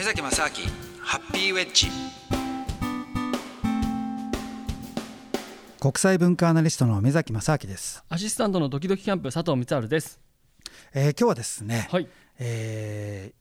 [0.00, 0.50] 目崎正明
[1.02, 1.88] ハッピーウェッジ。
[5.78, 8.02] 国際文化アナリストの目崎正明です。
[8.08, 10.18] アシスタントのドキドキキャンプ佐藤光晴です、
[10.94, 12.08] えー、今日はですね、はい、
[12.38, 13.34] え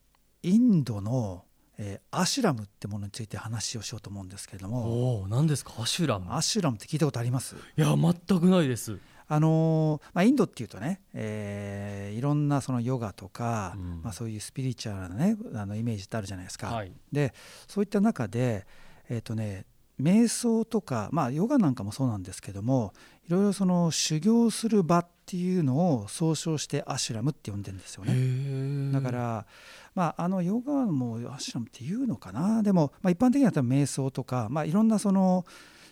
[0.43, 1.45] ー、インドの
[1.81, 5.21] えー、アシュラムってものについて話をしようと思うんですけれども。
[5.21, 5.71] お何ですか？
[5.79, 6.35] アシュラム。
[6.35, 7.55] アシュラムって聞いたことあります？
[7.55, 8.99] いや全くないです
[9.31, 16.67] あのまあ、インドっていうとね、えー、いろんなそのヨガとか、うん、まあ、そういうスピリチュアルな、ね、あのイメージってあるじゃないですか。
[16.67, 17.33] はい、で
[17.67, 18.65] そういった中で、
[19.07, 19.67] えーとね、
[20.01, 22.93] 瞑想とか、まあ、ヨガなんかもそうなんですけども
[23.27, 28.91] いろいろその修行する場っていうのを総称してアシュラムって呼んでるんですよね。
[28.91, 29.45] だから、
[29.93, 35.45] まあ、あのヨガもアシュラムっていうのかなでも、まあ、一般的には多分瞑想とか、まあ、いろんなその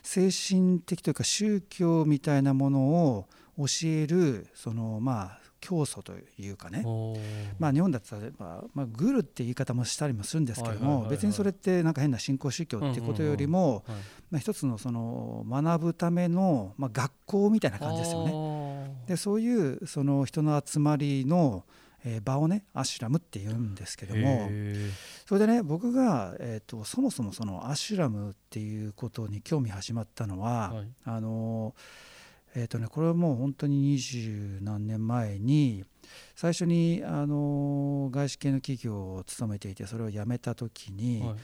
[0.08, 2.80] 精神的というか宗教みたいなもの
[3.10, 3.26] を
[3.58, 6.86] 教えるそのまあ教祖というかね、
[7.60, 8.22] まあ、日本だったら、
[8.74, 13.84] まあ、グルって言い方もしたりもするんですけども別にそれってなんか変な信仰宗教っていうことよりも、
[14.31, 18.92] まあ、一つのその学ぶための、まあ、学校みたいな感じですよね。
[19.08, 21.66] でそういうその人の集まりの
[22.06, 24.50] えー、場をねアシュラムって言うんですけども
[25.26, 31.73] それでね僕が、えーと、そもそもそのアシュラムっていうことに興味始まったのは、はい、あの
[32.56, 35.84] えーとね、これはもう本当に二十何年前に
[36.36, 41.36] 最初にあの外資系の企業を勤めていてそれを辞めた時に、はい、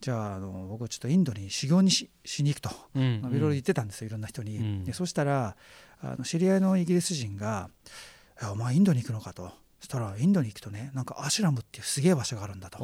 [0.00, 4.56] じゃああの僕はちょっとインドに修行にしに行くと、うんうん、まあ、いろいろ言ってたんですよいろんな人に。
[4.56, 5.56] うん、でそしたら
[6.00, 7.68] あの知り合いのイギリス人が
[8.50, 9.52] 「お前インドに行くのか」と。
[9.84, 12.78] そしたらインドに行くとねなんかアシュラムっていうすげえ場所があるんだと。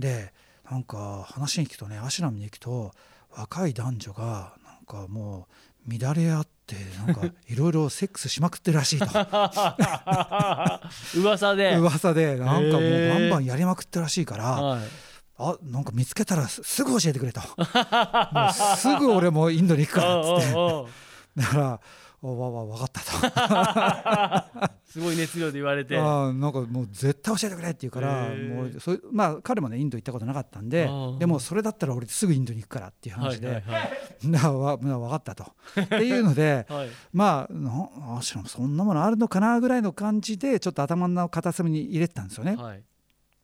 [0.00, 0.32] で
[0.68, 2.90] なんか話に聞くとねアシュラムに行くと
[3.30, 5.46] 若い男女がなんかも
[5.86, 6.74] う乱れ合って
[7.06, 9.06] なんかいろいろセックスしまくってるらしいと。
[11.20, 11.76] 噂で。
[11.76, 14.82] 噂でなんかもうバンバンやりまくってるらしいから、はい、
[15.36, 17.40] あなんか見つけたらすぐ教えてくれと。
[17.40, 17.64] もう
[18.76, 20.52] すぐ俺もインドに行くからっつって。
[21.40, 21.80] だからお
[22.20, 24.68] わわ分かったと。
[24.90, 25.96] すごい熱量で言われて。
[25.96, 33.92] あなんかもう絶対教えてくれって言うからもうそまあ彼もねインド行ったことなかったんででもそれだったら俺すぐインドに行くからっていう話で、はいはい、
[34.26, 35.44] な分かったと。
[35.80, 42.56] っていうので、 はい、まああしらそんなものあるのかなぐらいの感じでちょっと頭の片隅に入れてたんですよね。
[42.56, 42.82] はい。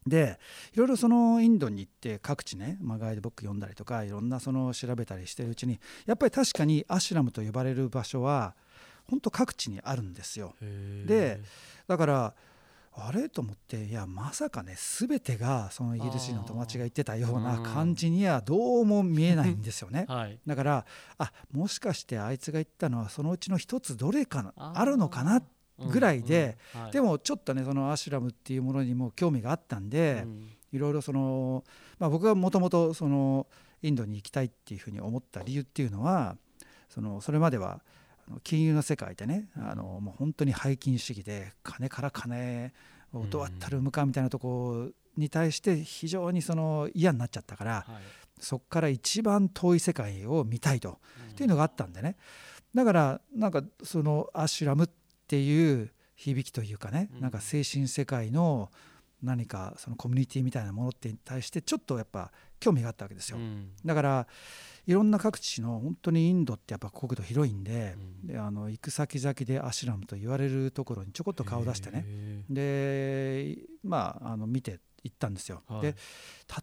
[0.07, 0.39] で
[0.75, 8.55] いろいろそのインドに行って各地ね、まあ、ガイドブック読んだりとかいろんなその調べたりしてるうちにやっぱり確かにアシュラムと呼ばれる場所は
[9.09, 10.55] 本当各地にあるんですよ。
[11.07, 11.41] で
[11.87, 12.35] だから
[12.97, 13.29] あれ？
[13.29, 20.87] と思っていやまさかね全てがそのイギリス人の友達が言ってたような感じにはどうも見えないんですよね、 はい、だから
[21.19, 25.43] あもしかしてあいつが言ったのはそのうちの一つどれかあるのかな？
[25.77, 31.65] ぐらいで、うんうんはい、でもちょっとねそのアシュラムっていうものにも興味があったんで、うん、いろいろその、
[31.99, 33.49] まあ、僕がもともとその
[33.83, 36.37] インドに行きたいっていうふうに思った理由っていうのは
[36.89, 37.81] そのそれまでは
[38.43, 42.73] 金融の世界でねあのもう本当に背金主義で金から金
[43.13, 48.03] をどうやったら生むかみたいなとこに対して非常にその嫌になっちゃったから、はい、
[48.41, 50.99] そこから一番遠い世界を見たいと、
[51.33, 52.17] っていうのがあったんでね。
[52.75, 54.89] だからなんかそのアシュラムっ
[55.29, 58.71] ていう響きというかね、なんか精神世界の
[59.25, 62.31] 何かそのコミュニティみたいなものってに対してちょっとやっぱ
[62.61, 63.39] 興味があったわけですよ。
[63.85, 64.27] だから
[64.87, 72.05] いろんな各地の本当にインドってやっぱ国土広いんでうん、であの行く先々でアシュラムと言われるところにちょこっと顔出してね。
[72.51, 75.63] でまああの見て行ったんですよ。
[75.69, 75.97] はい、で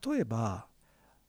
[0.08, 0.68] 例えば、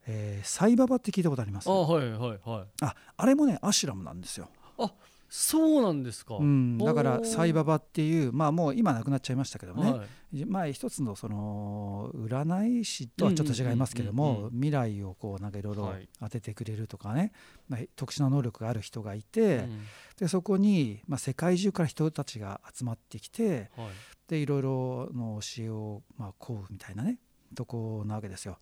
[0.06, 1.70] えー、サイババって聞いたことあります？
[1.70, 4.48] あ,、はいはいはい、ああれもねアシュラムなんですよ。
[4.78, 4.92] あ
[5.34, 17.32] そうなんですか、うん、だからサイババっていうまあもう今なくなっちゃいましたけどね、はい、まあ一つのその占い師とはちょっと違いますけども未来をこうなんかいろいろ当ててくれるとかね、
[17.66, 19.86] まあ、特殊な能力がある人がいて、うん、
[20.18, 23.88] でそこにまあ世界中から人たちが集まってきて、はい、
[24.28, 27.16] でいろいろの教えをまあ請うみたいなね
[27.54, 28.58] とこなわけですよ。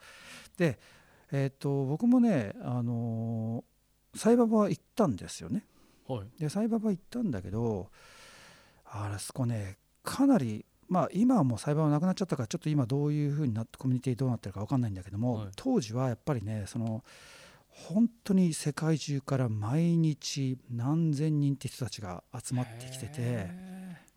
[0.56, 0.78] で、
[1.32, 3.64] えー、と僕もねあの
[4.14, 5.64] サイババは行ったんですよね。
[6.14, 7.88] はい、でサイババ行ったんだけど
[8.86, 17.04] あそこねかなりまあ今はもうサイババなくなっちゃったからちょっと今どういうふうになってコミュニティどうなってるか分かんないんだけども、はい、当時はやっぱりねその
[17.68, 23.50] 本当に世界中から毎日何千人って人たちが集まってきてて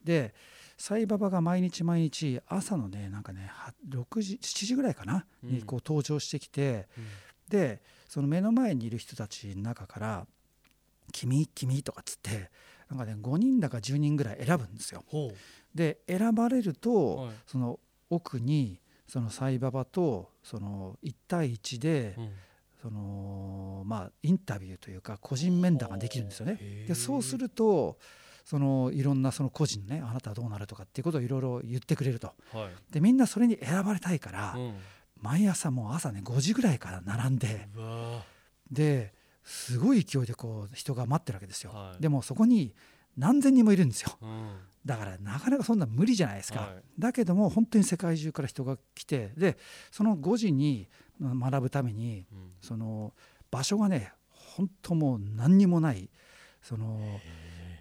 [0.04, 0.34] で
[0.78, 3.51] サイババが毎日毎日朝のねなんかね
[3.88, 7.06] 6時7時ぐらいかな、にこう登場してきて、うん、
[7.50, 10.28] でその目の前にいる人たちの中から
[11.13, 12.50] 君君とかっつって
[12.89, 15.06] なんかね5人だか10人ぐらい選ぶんですよ。
[15.74, 17.80] で選ばれると、はい、その
[18.10, 22.31] 奥にそのサイババとその1対1で、うん。
[22.81, 26.60] そのまあインタビューというか個人面談ができるんですよね。
[26.86, 27.98] でそうすると
[28.44, 32.27] そのいろんなその個人のねあなたはどうなるとかっていうことをいろいろ言ってくれると。
[32.51, 32.94] はい。
[32.94, 34.74] でみんなそれに選ばれたいから、うん。
[35.21, 37.69] 毎朝もう朝ね5時ぐらいから並んで
[38.69, 39.13] で
[39.44, 41.72] すごい勢いでこう人が待ってるわけですよ。
[41.72, 42.01] はい。
[42.01, 42.74] でもそこに
[43.18, 44.18] 何千人もいるんですよ。
[44.22, 44.56] ーうん。
[44.86, 46.84] だからなかなかそんな無理じゃないですか、はい。
[47.00, 49.57] だけども本当に世界中から人が来てで
[49.92, 52.51] その5時にま学ぶためにうん。
[52.62, 53.13] その
[53.51, 56.10] 場所がね本当もう何にもない
[56.62, 57.00] その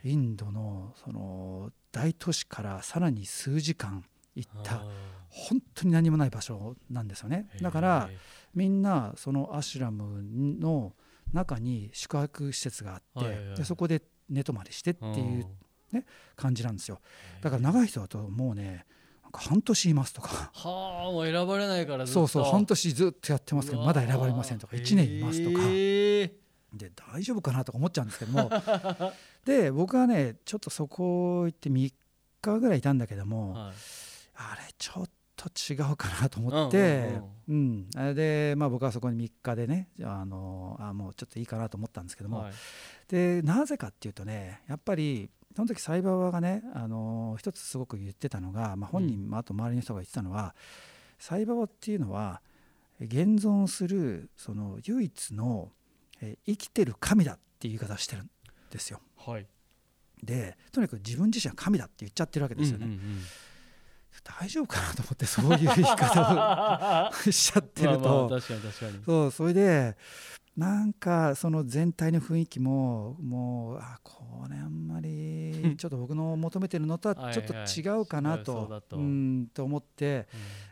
[0.05, 4.05] インドのその大都市からさらに数時間
[4.35, 4.87] 行ったあ
[5.29, 7.49] 本当に何もない場所なんですよね。
[7.56, 8.17] ーだからへ
[8.55, 10.23] みんなそのアシュラム
[10.61, 10.93] の
[11.32, 15.46] 中に宿泊施設があって、でそこで寝泊まりしてってーいう
[16.37, 17.00] 感じなんですよ。
[17.37, 18.87] うんだから長い人だともうね
[19.23, 20.50] なんか半年いますとか。
[20.55, 24.76] はあもう選ばれないからそうそう半年ずっとやってますけどまだ選ばれませんとか。
[24.76, 25.67] 1年いますとか。
[25.67, 28.50] で大丈夫かなとか思っちゃうんですけども。
[29.44, 31.93] で僕はねちょっとそこ行って3
[32.40, 33.75] 日ぐらいいたんだけどもはい。
[34.34, 42.40] あれちょっと違うかなと思ってうんうんでまあ僕はそこに3日でねあのあもうちょっといいかなと思ったんですけども。
[42.40, 42.52] はい。
[43.08, 50.55] でなぜかっていうとねやっぱりその時サイババがねあの一つすごく言ってたのが、まあ、本人もあと周りの人が言ってたのは、
[51.19, 52.40] サイババっていうのは
[53.00, 55.70] 現存するその唯一の
[56.23, 58.31] え生きてる神だっていう言い方をしてるん
[58.70, 59.00] ですよ。
[59.19, 59.46] はい。
[60.23, 62.87] でとにかく自分自身は神だって言っちゃってるわけですよね。
[62.87, 63.23] うんうんうん
[64.25, 68.41] 大丈夫かなと思ってそういう言い方をしちゃってると。
[69.05, 69.97] そうそれで
[70.56, 78.97] なんかその全体の雰囲気ももうあこれあんまり ちょっと僕の求めてるのとはちょっと違うかなとと。
[78.97, 80.29] うんと思って。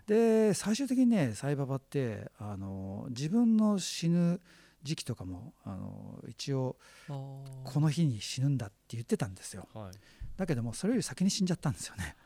[0.07, 4.41] で最終的にねサイババってあの自分の死ぬ
[4.83, 6.77] 時期とかもあの一応
[7.09, 9.69] この日に死ぬんだって言ってたんですよ。
[9.73, 9.93] はい。
[10.37, 12.17] だけどもそれより先に死んじゃったんですよね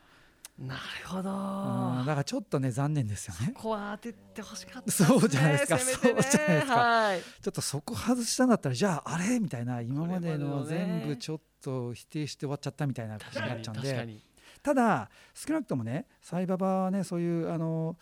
[0.57, 1.29] なるほど。
[1.29, 3.51] うんだからちょっとね残念ですよね。
[3.55, 5.75] ここは当ててほしかったそうじゃないですか。
[5.75, 5.81] ね。
[5.81, 6.75] そうじゃないですか。
[6.75, 7.21] はい。
[7.21, 14.17] ちょっとそこ外したんだったらじゃああれみたいな今までの全部ちょっと否定して終わっちゃったみたいなことになっちゃうんで。
[14.63, 17.97] ただ少なくともねサイババはねそういうあの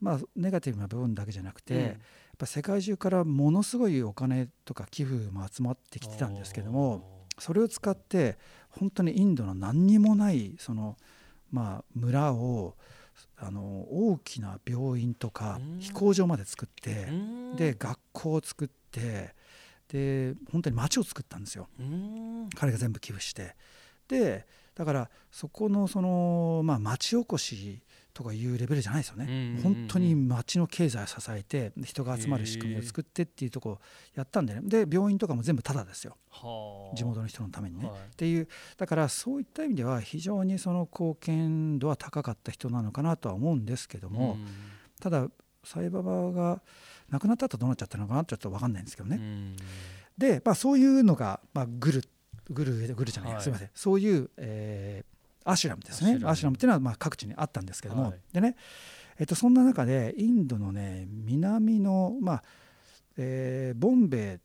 [0.00, 1.80] まあネガティブな部分だけじゃなくて、うん。
[1.82, 1.94] やっ
[2.36, 8.36] ぱ世界中からものすごいお金とか寄付も集まってきてたんですけどもそれを使って
[8.68, 10.98] 本当にインドの何にもないその
[11.56, 12.74] まあ村を
[13.38, 15.80] あの大きな病院とかうん。
[15.80, 17.08] 飛行場まで作って
[17.56, 19.34] で学校を作って
[19.88, 21.68] で本当に町を作ったんですよ。
[21.80, 22.50] うん。
[22.54, 23.56] 彼が全部寄付して。
[24.06, 27.80] でだからそこのその、まあ、町おこし
[28.16, 33.78] とかいうレベルじゃないですよね、本当に町の経済を支えてで人が集まる仕組みを作ってっていうとこを
[34.14, 34.62] やったんでね。
[34.64, 36.16] で病院とかも全部タダですよ。
[36.30, 36.96] はあ。
[36.96, 37.86] 地元の人のためにね。
[37.86, 37.96] はい。
[37.96, 38.48] っていう
[38.78, 44.46] だからそういった意味では非常にその貢献度は高かった人なのかなとは思うんですけども、うん
[44.98, 45.28] ただ
[45.62, 46.62] サイババが
[47.10, 49.16] 亡くなった後どうなっちゃったのかなちょっと分かんないんですけどね。
[49.16, 49.56] うん。
[50.16, 52.02] で、まあ、そういうのが、まあ、グル
[52.48, 53.42] グルグルじゃない、はい。
[53.42, 53.70] すみません。
[53.74, 55.15] そういう、えー
[55.46, 56.20] アシュラムですね。
[56.24, 56.56] アシュラム。
[56.56, 58.20] っていうのはまあ各地にあったんですけども、はい。
[58.32, 58.56] でね、
[59.18, 62.44] えっとそんな中でインドのね南の、まあ
[63.16, 64.38] えーボンベイっ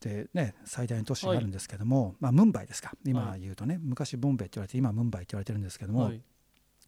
[0.00, 2.92] てね最大の都市があるんですけども、まあ、ムンバイですか。
[3.04, 3.40] 今はい。
[3.40, 6.22] 言うとね、昔ボンベイって言われて今ムンバイって言われてるんですけども、はい。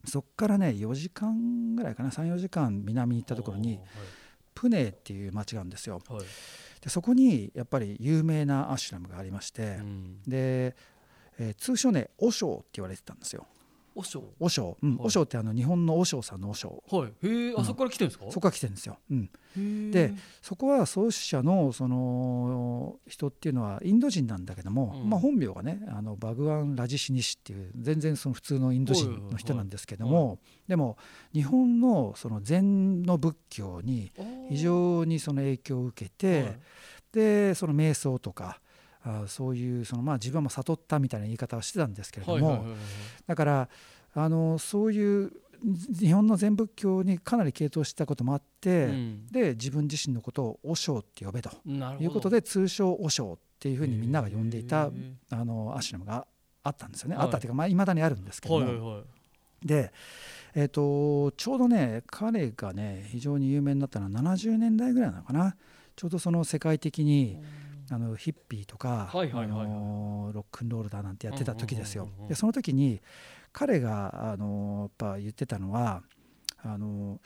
[0.05, 2.11] そこからね4時間ぐらいかな。
[2.11, 3.81] 34時間南に行ったところに
[4.55, 6.01] プネーっていう町があるんですよ。
[6.09, 6.19] はい。
[6.19, 6.27] はい
[6.85, 10.23] でそこにやっぱり有名なアシュラムがありまして、うん。
[10.27, 10.77] で、
[11.39, 13.47] えー通称ね和尚って言われてたんですよ
[13.95, 14.91] おしょ和尚、うん。
[14.97, 14.99] はい。
[15.05, 16.83] 和尚ってあの日本の和尚さんの和尚。
[16.91, 17.09] はい。
[17.09, 17.61] へえうん。
[17.61, 18.25] あそこから来てるんですか？
[18.31, 19.15] そこが来てるんですよ、う
[19.61, 25.11] ん、でそこは創始者のその人っていうのはインド人なんだけども、うん。
[25.11, 30.97] まあ、本名がねあのバグワン・ラジシニシっていう全然その普通のインド人の人なんですけども、でも
[31.33, 34.13] 日本のその禅の仏教に
[34.51, 36.59] 非常にその影響を受けて、はい。
[37.13, 38.61] でその瞑想とか
[39.05, 42.65] あそういうそのまあ自分も悟ったみたいな言い方をしてたんですけれども、
[43.27, 43.69] だから
[44.15, 45.33] あのそういう
[45.99, 49.27] 日本の禅仏教にかなり傾倒したこともあって、うん。
[49.29, 51.51] で自分自身のことを和尚って呼べと。
[52.01, 54.91] いうことで通称和尚っていうふうにみんなが呼んでいた
[55.31, 56.27] あのアシュラムが
[56.63, 57.25] あったんですよね、はい。
[57.27, 59.67] あったっていうかまあいまだにあるんですけども、はいはいはい。
[59.67, 59.93] で、
[60.55, 65.57] えー、とちょうどね彼がね非常に有名になったのは70年代ぐらいなのかな。
[65.97, 67.39] ちょうどその世界的に
[67.95, 72.29] あのヒッピーとか、あのロックンロールだなんてやってた時ですようんうんうんうん。
[72.29, 73.01] でその時に
[73.53, 76.03] 彼があのやっぱ言ってたのは
[76.63, 77.21] あの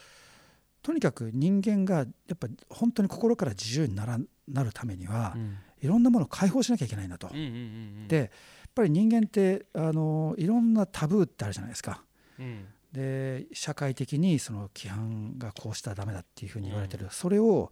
[0.82, 7.28] とにかく人間がやっぱ本当に心から自由にならなるためには、うん、いろんなものを解放しなきゃいけないんだと。
[7.28, 8.28] でやっ
[8.74, 12.02] ぱり人間ってあのいろんなタブーってあるじゃないですか。
[12.38, 12.66] うん、
[12.98, 17.70] で社会的にその規範がこうしたらダメだっていうふうに言われてる、うん、それを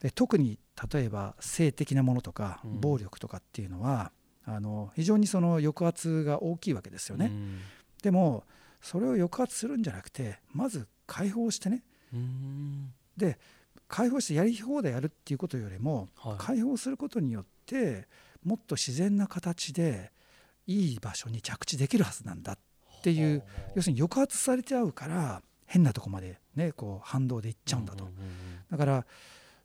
[0.00, 0.58] で特に
[0.92, 4.10] 例えば性的なものとか暴力とかっていうのは、
[4.44, 7.30] あの非常にその抑圧が大きいわけですよね。
[8.02, 8.42] でも
[8.82, 11.84] それを抑圧するんじゃなくてまず解放してね。
[13.16, 13.38] で
[13.86, 18.08] 解放してやり放題やるっていうことよりも、はい、解放することによって
[18.42, 20.10] もっと自然な形で
[20.66, 22.58] いい場所に着地できるはずなんだっ
[23.04, 23.42] ていう
[23.74, 28.08] 要するに抑圧されちゃうから変なとこまでねこう反動でいっちゃうんだと、
[28.70, 29.06] だから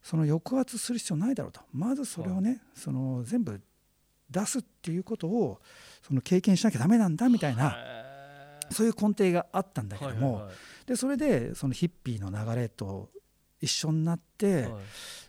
[0.04, 1.62] その抑圧する必要ないだろうと。
[1.72, 3.62] まずそれをね、その全部
[4.30, 5.62] 出すっていうことを
[6.06, 7.78] その経験しなきゃダメなんだみたいな
[8.72, 10.50] そういう根底があったんだけども、
[10.86, 13.10] でそれでそのヒッピーの流れと
[13.62, 14.72] 一緒になって、はい、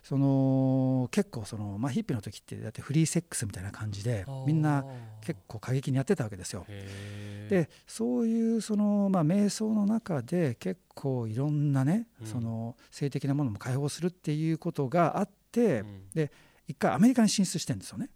[0.03, 4.85] その結構その、まあ、ヒッピーの時ってだってフリーセックスみたいな感じでみんな
[5.21, 6.65] 結構過激にやってたわけですよ。
[7.49, 16.31] でそういうその、まあ、瞑想の中で結構いろんなね、うん、その性的なものも解放するっていうことがあって、うん、で
[16.67, 18.09] 一回アメリカに進出してるんですよね。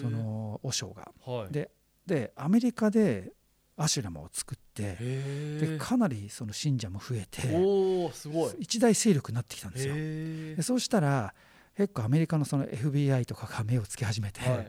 [0.00, 1.12] その和尚が。
[1.24, 1.70] はい、で
[2.06, 3.32] でアメリカで
[3.76, 4.96] アシュラムを作って
[5.60, 8.54] でかなりその信者も増えておすごい。
[8.60, 9.94] 一大勢力になってきたんですよ。
[9.94, 11.34] でそうしたら
[11.76, 14.64] 結構アメリカのその FBI とかが目をつけ始めて、はい、いや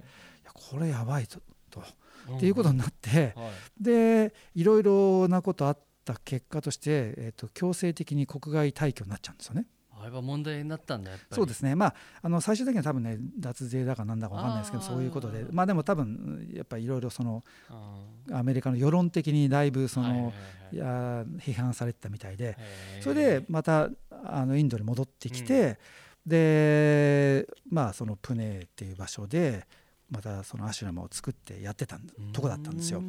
[0.53, 1.39] これやばいと。
[1.69, 1.81] と、
[2.35, 9.67] っていうことになって、はい、でいろいろなことあった結果として、えーと強制的に国外退去になっちゃうんですよね。
[10.05, 11.35] あれは問題になったんだやっぱり。
[11.35, 11.73] そうですね。
[11.75, 15.45] まああの最終的には多分ね脱税だかなんだか分かんないですけどそういうことで。
[15.51, 17.43] まあでも多分やっぱりいろいろその
[18.31, 20.31] アメリカの世論的にだいぶその、
[20.71, 22.57] いや批判されてたみたいで。
[23.01, 23.89] それでまた
[24.23, 25.79] あのインドに戻ってきて、
[26.25, 29.65] うん、でまあそのプネっていう場所で
[30.11, 31.99] またそのアシュラムを作ってやってた
[32.31, 33.01] とこだったんですよ。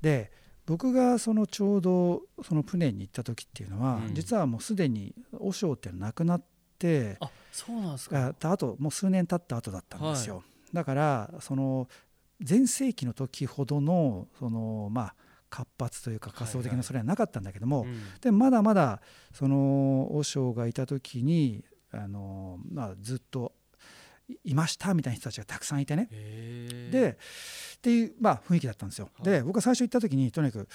[0.00, 0.30] で
[0.66, 6.42] 僕がそのちょうどそのプネに行った時っていうのは、うん、実はもうすでに和尚っていうのはなくなっ
[6.78, 8.34] てあそうなんですか。
[8.42, 11.88] あともう数年経った後だったんですよ、はい、だからその
[12.40, 15.14] 全盛期の時ほどのそのまあ
[15.50, 17.98] 活発というか仮想的なそれはなかったんだけども、はいはい。
[18.20, 19.00] でまだまだ
[19.32, 23.52] その和尚がいた時にあの、まあ、ずっと
[24.44, 26.08] いましたみたいな人たちがたくさんいてね。
[26.90, 27.18] で
[27.76, 29.10] っていう、まあ、雰囲気だったんですよ。
[29.22, 30.68] で僕が最初行った時にとにかく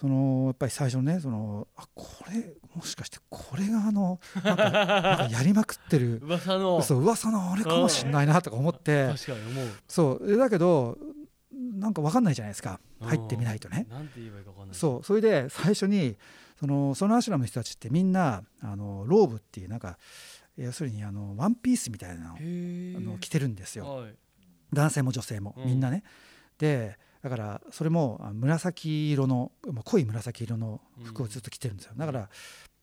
[0.00, 6.82] そのやっぱり最初ねそのあこれもしかしてこれがあのなんかなんかやりまくってる 噂の。
[6.82, 9.06] そう噂のあれかもしれないなとか思って。
[9.08, 9.68] 確かに思う。
[9.88, 10.36] そう。
[10.36, 10.98] だけど
[11.52, 12.80] なんか分かんないじゃないですか。
[13.00, 13.86] 入ってみないとね。
[13.90, 14.76] なんて言えばいいか分かんない。
[14.76, 15.04] そう。
[15.04, 16.16] それで最初に
[16.60, 19.98] そのそのアシュラムの人たちってみんなあのローブっていうなんか
[20.56, 24.14] 要するにあのワンピースみたいなのをあの着てるんですよ、はい、
[24.72, 26.02] 男性も女性もみんなね。
[26.58, 29.52] でだからそれも紫色の
[29.84, 31.92] 濃い紫色の服をずっと着てるんですよ。
[31.96, 32.28] だから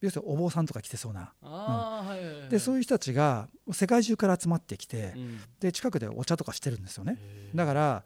[0.01, 7.17] 要するにお坊さんとか着てそうな、うん、でそういう人たちが世界中から集まってきて、うん、で近くでお茶とかしてるんですよね。
[7.53, 8.03] だから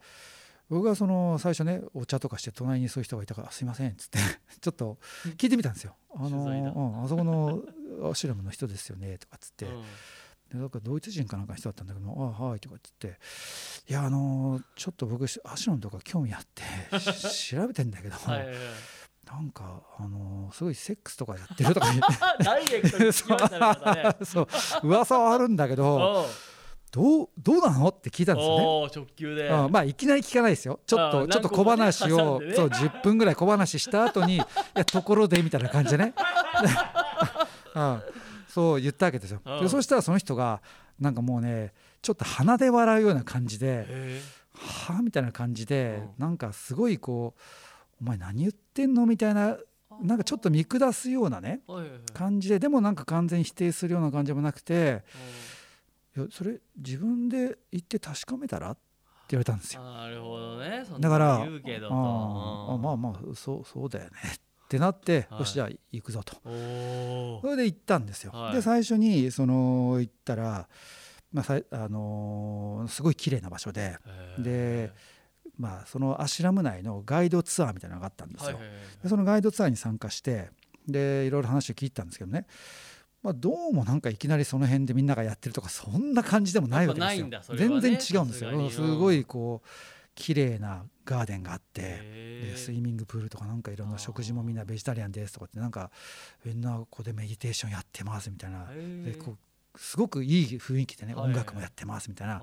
[0.70, 4.18] 僕がその最初ねお茶とかして隣にそういう人がいたから「すいません」っつって
[4.60, 4.98] ちょっと
[5.36, 7.62] 聞いてみたんですよ「あの、うん、あそこの
[8.10, 9.66] アシュラムの人ですよね」とかっつって。
[10.52, 12.06] でなんかドイツ人かなんかの人だったんだけど
[12.38, 13.18] 「ああはい」とか言って
[13.88, 16.62] 「いやあのちょっと僕アシュラムとか興味あって
[17.00, 18.46] 調べてんだけどはい、
[19.26, 22.44] なんかあのすごいセックスとかやってるとか言って。
[22.44, 24.48] ダイレクトに聞きましたねそう
[24.82, 26.26] 噂はあるんだけど
[26.94, 27.88] どうどうなの？
[27.88, 28.90] って聞いたんですよね。
[28.94, 30.78] 直球で、まあいきなり聞かないですよ。
[30.86, 34.40] ちょっとちょっと小話を、ね、そう10分ぐらい小話した後に い
[34.74, 36.14] やところでみたいな感じでね。
[37.74, 38.02] うん
[38.48, 39.40] そう言ったわけですよ。
[39.60, 40.62] でそしたらその人が
[41.00, 44.20] なんかもうねちょっと鼻で笑うような感じで
[44.54, 47.40] 「はあ?」みたいな感じで、うん、なんかすごいこう
[48.00, 49.56] 「お前何言ってんの?」みたいな
[50.00, 51.62] なんかちょっと見下すようなね
[52.12, 55.02] 感じででもなんか完全に否定するような感じもなくて
[56.16, 58.80] 「いやそれ自分で言って確かめたら?」って
[59.30, 59.82] 言われたんですよ。
[59.82, 60.84] なるほどね。
[60.98, 61.46] だからあ
[62.78, 66.36] まあまあそうそうだよねってなって、はい、よしじゃあ行くぞと。
[66.44, 68.32] それで行ったんですよ。
[68.32, 70.68] はい、で最初にその行ったら、
[71.32, 73.98] まあさあのー、すごい綺麗な場所で
[74.38, 74.92] で、
[75.58, 78.58] まあ、そのアシュラム内のガイドツアーみたいなのがあったんですよ。
[79.02, 80.50] でそのガイドツアーに参加して
[80.86, 82.46] でいろいろ話を聞いたんですけどね
[83.24, 87.28] まあ、どうもなんかいきなりその辺でみんながやってるとかそんな感じでもないわけですよ。
[87.56, 88.70] 全然違うんですよ。
[88.70, 89.68] すごいこう
[90.14, 91.80] 綺麗なガーデンがあって
[92.42, 95.90] でスイミングプールとかなんかいろんな食事もみんなベジタリアンですとかってなんか
[96.44, 98.66] みんなここでメディテーションやってますみたいな。
[98.66, 99.38] でこ
[99.74, 102.42] うすごくいい雰囲気でね音楽もやってますみたいな。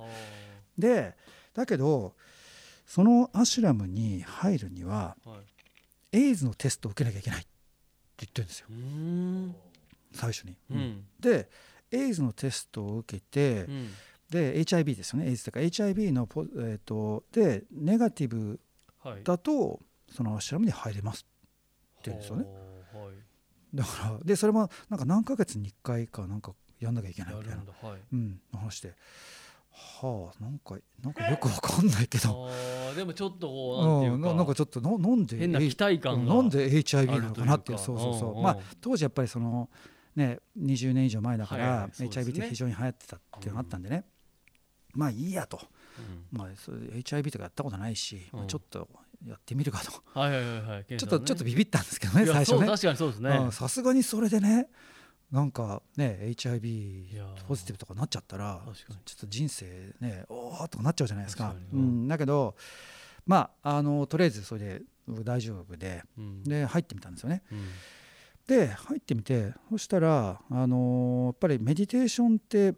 [0.80, 1.14] で
[1.54, 2.16] だけど
[2.88, 5.16] そのアシュラムに入るには、
[6.12, 7.48] エイズのテストを受けなきゃいけないって
[8.18, 8.68] 言ってるんですよ
[10.14, 10.58] 最初に。
[10.70, 11.50] うん、で
[11.92, 13.90] エイズのテストを受けて、うん、
[14.30, 18.60] で HIV ですよねエイズとか HIV のポ、えーと、でネガティブ
[19.24, 19.80] だと、はい、
[20.14, 21.26] そのアシュラムに入れます
[22.00, 22.46] って言うんですよね。
[22.94, 28.96] はい、だからでそれもなんか何ヶ月に1回かなんかやんなきゃいけないみたいな、はい、うん、話で。
[29.74, 32.50] はあなんかなんかよくわかんないけど。
[32.96, 37.78] でもちょっとこうなんか、なんかちょっとななんで変な期待感なんで HIV なのかなっていう。
[37.78, 38.42] そうそうそう。
[38.42, 39.70] まあ当時やっぱりその
[40.16, 44.06] ね20年以上前だから、はい、HIV って非常に流行ってたっていうのがあったんでね、
[44.94, 45.60] うん、まあいいやと、
[45.98, 48.88] うん、まあそれ HIV とかやったことないし、うん、ちょっと
[49.28, 50.62] やってみるかと、はいはいはい。
[50.62, 52.66] はい、ちょっと、ちょっとビビったんですけどね最初ね。
[52.66, 53.50] 確かにそうですね。
[53.52, 54.68] さすがにそれでね
[55.32, 61.56] なんかね HIV ポジティブとかなっちゃったらちょっと人生ねおおとかなっちゃうじゃないですか。
[61.74, 62.56] うん、だけど
[63.26, 67.44] まああのとりあえずそれで大丈夫で、うん、で入ってみたんですよね。
[68.56, 72.76] うん、で入ってみてそしたらあのやっぱりメディテーションって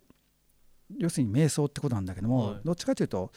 [0.97, 3.31] 要するに瞑想ってことなんだけども、はい、どっちかというと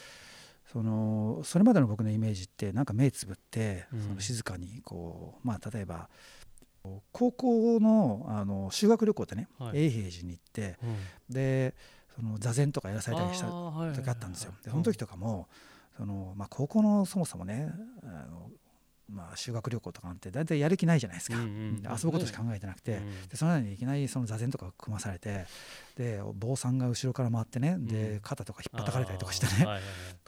[0.72, 6.10] そのそれまでの僕のイメージってなんか目つぶって、その静かにこうまあ例えば
[7.12, 11.74] 高校のあの修学旅行ってね、はい、永平寺に行って、うん、で
[12.16, 14.52] その座禅とかやらされたりした時あったんですよ。
[14.64, 15.48] でその時とかも、
[15.96, 18.50] そのまあ、高校のそもそもねあの
[19.08, 25.46] まあ、修学旅行とかなんて大体やる気ないじゃないですか、うんうん、遊ぶことしか考えてなくて、うん、でその間にいきなりその座禅とか組まされて
[25.96, 29.82] で坊さんが後ろから回ってね、うん、で肩とか引っ叩かれたりとかしてね、はいはいはい、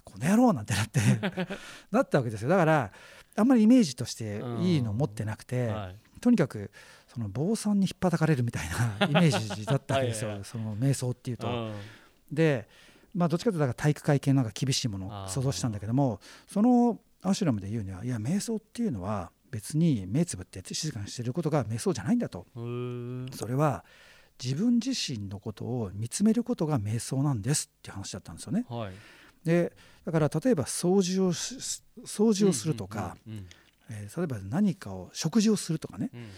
[0.05, 1.01] この野郎なんてなって。
[1.91, 2.49] なったわけですよ。
[2.49, 2.93] だから
[3.37, 5.97] あんまりイメージとしていいの持ってなくて、うんはい。
[6.21, 6.71] とにかく
[7.07, 8.69] その坊さんに引っ叩かれるみたい
[8.99, 10.43] な イメージだったわけですよ。
[10.45, 11.73] その瞑想っていうと。
[12.31, 12.69] で
[13.15, 22.47] まあどっちかというと体育会系のなんか厳しいものを想像したんだけどもそのアシュラムで言うにはいや瞑想っていうのは別に目つぶって静かにしてることが瞑想じゃないんだと。
[23.33, 23.85] それは
[24.43, 28.65] 自分自身のことを見つめることが瞑想なんですって話だったんですよね。
[28.69, 28.93] はい、
[29.45, 29.73] で
[30.05, 31.33] だから例えば掃除を
[32.07, 33.17] 掃除をするとか、
[33.91, 36.29] えー、例えば何かを食事をするとかね、うん、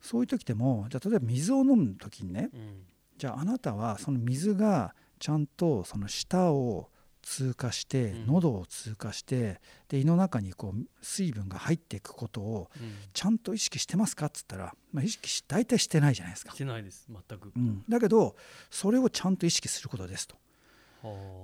[0.00, 2.86] そういう時でもじゃあ例えば水を飲む時にね、うん、
[3.18, 6.88] じゃああなたはその水がちゃんとその舌を
[7.24, 12.70] 通過して喉を通過してで胃の中にこう水分が入っていくことを
[13.12, 14.26] ちゃんと意識してますか？
[14.26, 16.52] っつったら、まあ、意識し大体してないじゃないですか。
[16.52, 17.08] してないです。
[17.08, 18.36] 全く、うん、だけど
[18.70, 20.36] それをちゃんと意識することですと。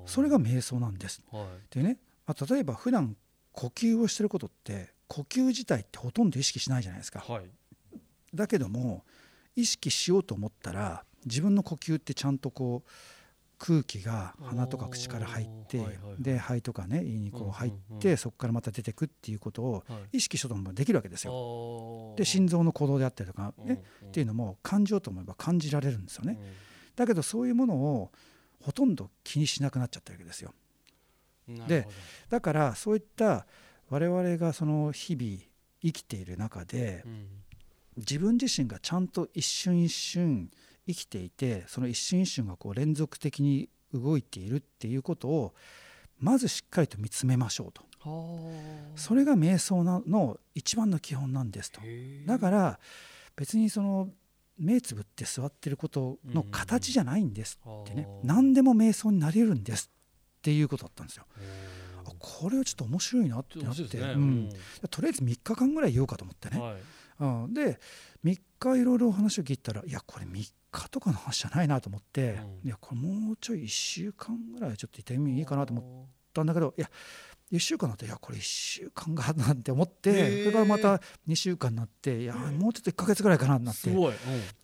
[0.06, 1.22] それが瞑想なんです。
[1.30, 3.16] はい、でね、まあ、例えば普段
[3.52, 7.24] 呼吸をしてることって呼吸自体ってほとんど意識しないじゃないですか。
[7.26, 7.44] はい、
[8.34, 9.04] だけども
[9.56, 12.90] 意識しようと思ったら自分の呼吸ってちゃんとこう
[13.62, 15.84] 空気が鼻とか口から入って、
[16.18, 22.14] で肺とかね胃にこう入って、そこからまた出てくっていうことを意識しようと思えばできるわけですよ。
[22.16, 26.40] で心臓の鼓動であったりとかね、っていうのも感じようと思えば感じられるんですよね。
[26.96, 28.10] だけどそういうものを
[28.62, 30.54] ほとんど気にしなくなっちゃったわけですよ。
[31.68, 31.86] で
[32.30, 33.46] だからそういった
[33.90, 35.38] 我々がその日々
[35.82, 37.04] 生きている中で、
[37.98, 40.50] 自分自身がちゃんと一瞬一瞬
[40.86, 45.54] 生きていてその一瞬一瞬がこう連続的に動いているっていうことを
[46.18, 47.82] まずしっかりと見つめましょうと。
[48.96, 51.80] それが瞑想の一番の基本なんですと。
[52.26, 52.80] だから
[53.36, 54.08] 別にその
[54.58, 59.90] 目つぶって座ってることの形じゃないんですってね、何でも瞑想になれるんです
[60.38, 61.24] っていうことだったんですよ。
[62.18, 64.12] これはちょっと面白いなってなって、ね。
[64.14, 64.50] うん、
[64.90, 66.76] とりあえず3日間ぐらい言おうかと思ってね、はい、
[67.20, 67.78] うん、で
[68.24, 76.90] 3日いろいろ話を聞いたらいやこれ3日とかの話じゃないなと思って、うん、いやこれもうちょい1週間ぐらいちょっといたみいいかなと思ったんだけどいや
[77.52, 84.04] 1週間なっていやこれ1週間がなんて思ってそれからまた2週間になっていやもうちょっと1か月ぐらいかなってなって、うん、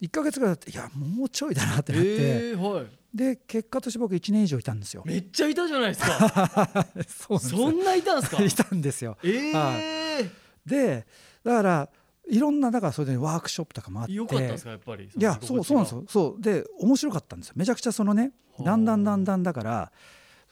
[0.03, 5.03] 1か月ぐらいだっていやもうちょいだなってなって、はい、で結果として僕1年以上いたんですよ。
[5.05, 6.87] めっちゃいたじゃないですか。
[7.09, 8.42] そうそんないたんですか？
[8.45, 10.31] いたんですよ、えー、
[10.64, 11.07] で
[11.42, 11.90] だから
[12.28, 14.12] いろんなだからそれでワークショップとかもあって。
[14.12, 16.04] よかったですかやっぱりいやそうそうなんですよ。
[16.08, 16.42] そう。
[16.42, 17.54] で面白かったんですよ。
[17.56, 19.92] めちゃくちゃそのねだんだんだんだんだから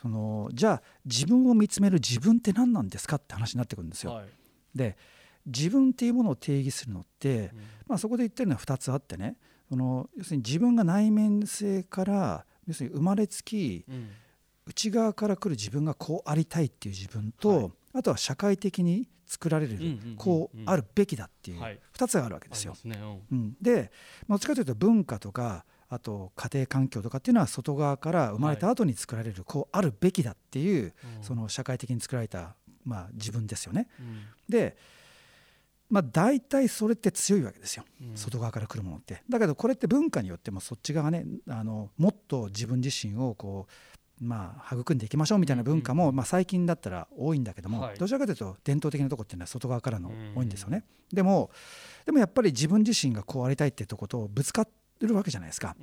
[0.00, 4.12] そのじゃあ自分を見つめる自分って何なんですかって話になってくるんですよ。
[4.12, 4.26] はい、
[4.74, 4.96] で
[5.46, 7.58] 自分っていうものを定義するのって、うん、
[7.88, 9.36] まあ、そこで言ってるのは2つあってね
[9.68, 14.10] その要するに自分が内面性から要するに生まれつき、うん、
[14.66, 19.78] 内側から来る自分がこうありたいっていう自分と、はい、あとは社会的に作られる、
[20.16, 22.76] こうあるべきだっていう2つがあるわけですよ。
[22.84, 23.90] うん、で
[24.28, 33.88] どっちかというと文化とかあと家庭環境とかっていうのは外側から生まれた後に作られるこうあるべきだっていうその社会的に作られたまあ自分ですよね。
[34.48, 34.76] で
[35.90, 37.84] まあ、大体それって強いわけですよ、
[38.16, 39.22] 外側から来るものって。
[39.28, 43.93] だけどこれって文化によってもそっち側ねあのもっと自分自身をこう
[44.24, 51.50] まあ育んでいきましょうみたいな文化も、まあ、最近だったら多いんだけども、どちらかというと伝統的なとこっていうのは外側からの多いんですよね、でも
[52.06, 55.76] でもやっぱり自分自身がこうありたいってとことぶつかってるわけじゃないですか、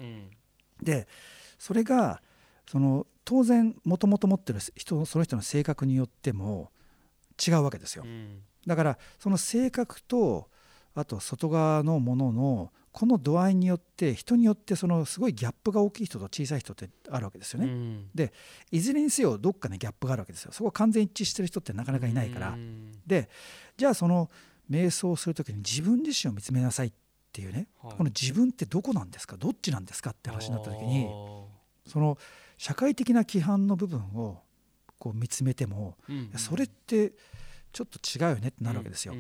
[0.82, 1.08] で
[1.58, 2.22] それが
[2.70, 6.72] その当然もともと持ってる人その人の性格によっても
[7.46, 8.06] 違うわけですよ、
[8.66, 10.50] だからその性格と
[10.94, 17.68] あと外側のもののこの度合いによって人によってそのすごいギャップが大きい人と小さい人ってあるわけですよね。
[17.68, 18.34] うん、で
[18.72, 20.52] いずれにせよどっかねギャップがあるわけですよ。
[20.52, 22.50] そこ完全一致してる人ってなかなかいないから。
[22.50, 23.30] うん、で
[23.78, 24.30] じゃあその
[24.70, 26.92] 瞑想する時に自分自身を見つめなさいっ
[27.32, 29.38] ていうね、はい、この自分ってどこなんですか？
[29.38, 31.08] どっちなんですかって話になった時に
[31.88, 32.18] その
[32.58, 34.40] 社会的な規範の部分を
[35.00, 37.14] こう見つめても、うん、それって
[37.74, 39.16] ちょっと違うよねってなるわけですよ、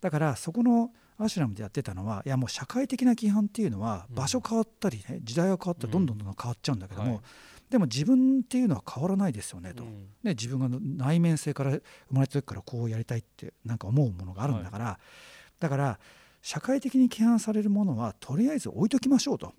[0.00, 7.22] だからそこのアシュラムでやってたのはいやもう社会的な規範っていうのは場所変わったりね時代が変わったらどんどんどんどん変わっちゃうんだけども、はい、
[7.70, 9.90] でも自分っていうのは変わらないですよねと、うん、
[10.22, 15.98] ね、自分が内面性から生まれた時からこうやりたいってなんか思うものがあるんだから、はい、だから
[16.42, 19.52] 社会的に規範されるものはとりあえず置いときましょうと。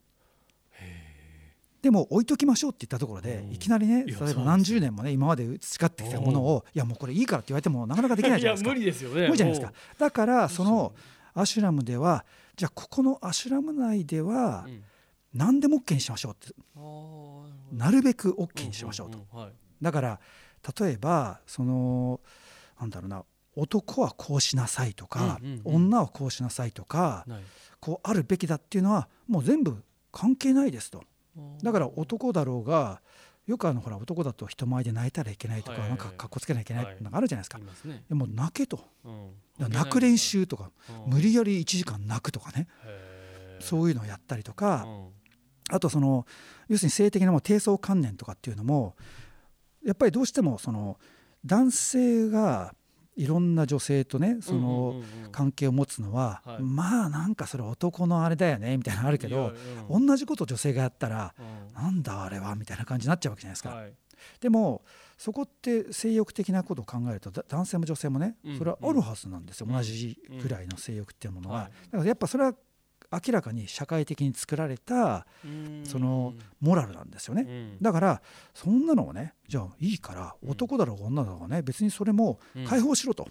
[1.82, 8.70] でも置いときましょうって言ったところで、いきなりね例えば何十年もね今まで培ってきたものをいやもうこれいいからって言われてもなかなかできないじゃないですか。
[8.70, 9.74] 無理ですよね無理じゃないですか。
[9.98, 10.94] だからその
[11.40, 14.68] アシュラムではじゃあここのアシュラム内では
[15.34, 16.54] 何でも OK にしましょうって
[17.72, 19.20] なるべく OK にしましょうと。
[19.82, 20.20] だから
[20.80, 22.20] 例えばその
[22.80, 23.24] なんだろうな
[23.56, 27.26] 男はこうしなさいとか、女はこうしなさいとか、
[27.80, 31.04] こうあるべきだっていうのはもう全部関係ないですと。
[31.64, 33.02] だから男だろうが
[33.48, 37.60] よくあのほら男だと人前で泣いたらいけないとか、なんかかっこつけなきゃいけないってのがあるじゃないですか、
[38.10, 38.80] でも泣けと、
[39.58, 40.70] 泣く練習とか、
[41.08, 42.68] 無理やり1時間泣くとかね。
[43.60, 44.86] そういうのをやったりとか、
[45.70, 46.26] あとその
[46.68, 48.96] 要するに性的なも低層観念とかっていうのも
[49.84, 50.98] やっぱりどうしてもその
[51.46, 52.74] 男性が
[53.18, 55.02] いろんな女性とねその
[55.32, 59.54] 関係を持つのは、まあなんかそれ男のあれだよねみたいなのあるけど、
[59.90, 61.34] 同じこと女性がやったら、
[61.74, 63.84] なんだあれはみたいな感じになっちゃうわけじゃないですか。
[64.40, 64.84] でも
[65.18, 71.70] そこって性欲的なことを考えると男性も女性もねそれはあるはずなんですよ、同じぐらいの性欲っていうものは。
[71.86, 72.54] だからやっぱそれは
[73.12, 75.26] 明らかに社会的に作られた
[75.84, 78.22] そのモラルなんですよね、だから
[78.54, 83.28] そんなのをねじゃあいいから男だろう女だろうね別にそれも解放しろと、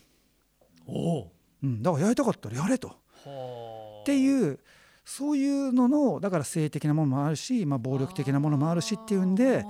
[1.62, 1.66] う。
[1.66, 2.88] ん、だからやりたかったらやれと。
[4.02, 4.58] っていう
[5.08, 9.64] そういうののだから性的なものもあるし、まあ、暴力的なものもあるしっていうんで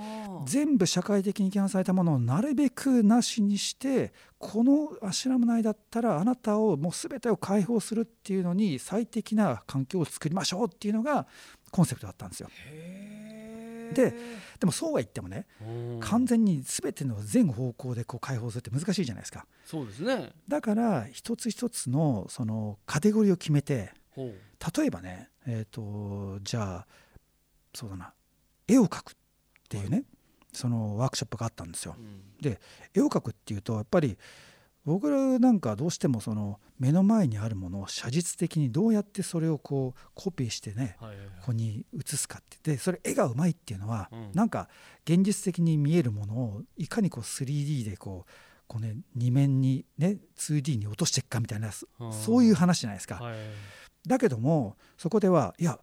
[0.45, 11.27] 全部社会的に規範されたものをなるべくなしにしてこのアシュラム内だったらあなたをもう全てを解放するっていうのに最適な環境を作りましょうっていうのが
[11.69, 12.49] コンセプトだったんですよ。
[13.93, 14.13] で
[14.59, 15.45] でもそうは言ってもね
[16.01, 19.45] 完全に全ての全方向でこう解放するって難しいじゃないですか。
[19.65, 26.87] そうですねだから一つ一つのそのカテゴリーを決めて例えばねえっ、ー、とじゃあ
[27.73, 28.13] そうだな
[28.67, 29.15] 絵を描くっ
[29.69, 30.05] ていうね、はい、
[30.51, 31.95] そのワークショップがあったんですよ。
[31.97, 32.59] うん、で
[32.93, 34.17] 絵を描くっていうとやっぱり
[34.85, 41.07] 僕らなんかどうしてもその目の前にあるものを写実的にどうやってそれをこうコピーしてね、こ
[41.47, 42.71] こに写すかって。
[42.71, 44.69] でそれ絵がうまいっていうのは、うん、なんか
[45.03, 48.31] 現実的に見えるものをいかにこう 3D でこう
[48.67, 53.21] こうね2面にね 2D に落としていくかみたいな、そういう話じゃないですか。
[54.07, 55.79] はいだけどもそこではいや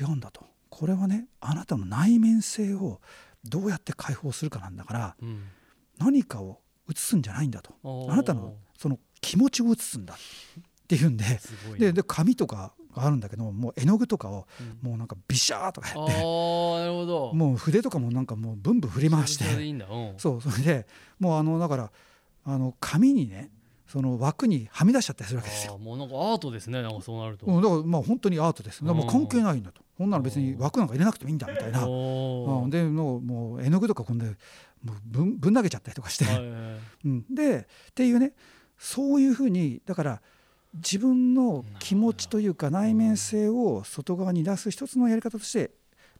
[0.00, 0.44] 違うんだと。
[0.68, 3.00] これはねあなたの内面性を
[3.44, 5.42] どうやって解放するかなんだから、うん、
[5.98, 7.74] 何かを映すんじゃないんだと。
[8.08, 10.16] あなたのその気持ちを映すんだっ
[10.86, 11.24] ていうんで
[11.78, 14.46] でで紙とかがあるんだけどもう絵の具とかを
[14.82, 19.44] もうなんかビシャーとかやって、うん、もう筆とかもなんかもうブンブン振り回して。
[20.18, 20.86] そうそれで
[21.18, 21.92] もうあのだから
[22.44, 23.50] あの紙にね
[23.90, 25.76] その枠にはみ出しちゃったりするわけですよ。
[25.76, 27.44] もうなんかアートですねなんかそうなると。
[27.46, 28.84] うん、だからまあ本当にアートです。
[28.84, 29.82] もう関係ないんだと。
[29.98, 31.84] ほんなら別に枠なんか入れなくてもいいんだみたいな。
[31.84, 34.26] うん、でもうもう絵の具とかこんで
[34.84, 36.46] もうぶんぶん投げちゃったりとかして、はいはい、
[37.04, 38.32] うん、でっていうね
[38.78, 40.22] そういうふうにだから
[40.74, 45.72] 自分の気持ちというか内面性を外側に出す一つのやり方として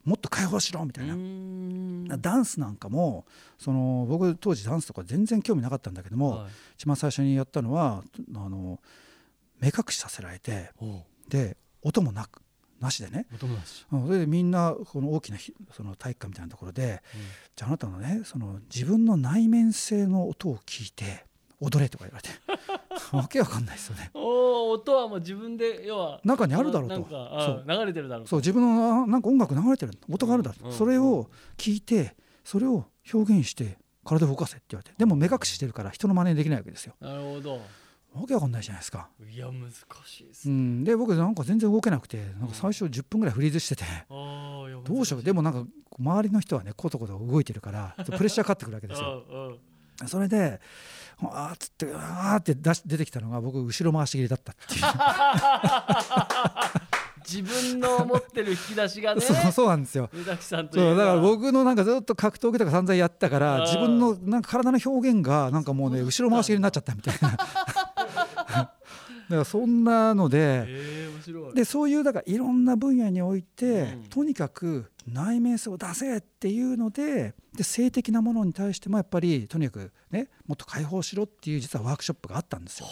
[0.04, 2.18] もっと解放しろみたいな。
[2.18, 3.24] ダンスなんかも
[3.58, 8.02] その僕当時ダンスとか全然興味なかったんだけども、はい、一番最初にやったのは
[8.34, 8.80] あの
[9.60, 10.70] 目隠しさせられて
[11.28, 12.42] で音もなく
[12.80, 13.26] なしでね。
[13.90, 15.38] それでみんなこの大きな
[15.72, 17.20] その体育館みたいなところで、うん、
[17.54, 21.26] じゃああなたのねその自分の内面性の音を聞いて
[21.60, 22.30] 踊れとか言われて。
[23.16, 24.10] わけわかんないですよね。
[24.14, 27.06] お音はもう自分で要は中にあるだろうと。
[27.08, 27.64] そう。
[27.66, 34.96] 流れてるだろうそう自分のなんか音楽流れてる音があるだろう、うん、それを聞いてそれを表現して体を動かせって言われて。
[34.96, 36.94] でも目隠ししてるから人の真似できないわけですよ。
[37.00, 37.60] なるほど。
[38.14, 39.08] わけわかんないじゃないですか。
[39.28, 39.70] いや難
[40.04, 44.14] しいです、ね、うん、で僕なんか全然動けなくてなんか最初10分ぐらいフリーズしてて、う
[44.80, 45.22] ん、どうしよう。
[45.22, 45.64] でもなんか
[45.98, 49.58] 周りの人はねコトコト動いてるからプレッシャーかかってくるわけですよ。
[50.06, 50.60] それで
[51.22, 54.80] あっつってあーって出し出てきたのが僕後ろ回し切りだったっていう。
[57.30, 60.10] 自分の持ってる引き出しがね そうそうなんですよ。
[60.40, 60.58] そ
[60.92, 67.36] うだから僕のなんかずっと格闘技とか散々やったから自分のなんか体の表現がなんかもうね後ろ回し切りになっちゃったみたいな。
[69.30, 70.66] だからそんなので
[71.54, 82.86] でそういうだからいろんな分野において、うん、とにかく内面性を出せっていうのでで性的なものに対してもやっぱりとにかくねもっと解放しろっていう実はワークショップがあったんですよ。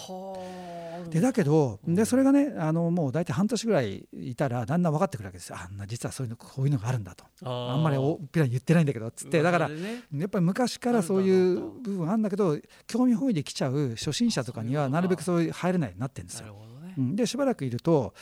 [1.10, 5.56] でだけどでそれがねあのもう大体半年ぐらいいたらだんだん分かってくるわけですよ。
[5.58, 7.24] あんな実はそういうのこういうのがあるんだと。
[7.44, 9.42] あんまりおっぴらに言ってないんだけどっつって。
[9.42, 16.56] だから、やっぱり昔からそういう部分あるんだけど興味本位で来ちゃう初心者とかにはなるべくそういう入れないようになってるんですよ。
[16.98, 18.12] うん、でしばらくいると